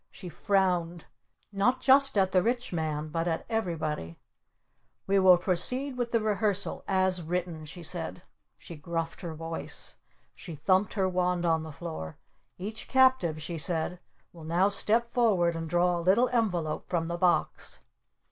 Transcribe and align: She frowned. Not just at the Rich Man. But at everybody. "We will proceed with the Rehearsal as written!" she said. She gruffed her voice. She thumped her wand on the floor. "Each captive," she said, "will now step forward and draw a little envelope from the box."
She 0.09 0.29
frowned. 0.29 1.05
Not 1.51 1.79
just 1.79 2.17
at 2.17 2.31
the 2.31 2.41
Rich 2.41 2.73
Man. 2.73 3.09
But 3.09 3.27
at 3.27 3.45
everybody. 3.49 4.17
"We 5.05 5.19
will 5.19 5.37
proceed 5.37 5.95
with 5.95 6.09
the 6.09 6.19
Rehearsal 6.21 6.83
as 6.87 7.21
written!" 7.21 7.65
she 7.65 7.83
said. 7.83 8.23
She 8.57 8.75
gruffed 8.75 9.21
her 9.21 9.35
voice. 9.35 9.95
She 10.33 10.55
thumped 10.55 10.95
her 10.95 11.07
wand 11.07 11.45
on 11.45 11.61
the 11.61 11.71
floor. 11.71 12.17
"Each 12.57 12.87
captive," 12.87 13.39
she 13.43 13.59
said, 13.59 13.99
"will 14.33 14.43
now 14.43 14.69
step 14.69 15.07
forward 15.07 15.55
and 15.55 15.69
draw 15.69 15.99
a 15.99 16.01
little 16.01 16.29
envelope 16.29 16.89
from 16.89 17.05
the 17.05 17.15
box." 17.17 17.77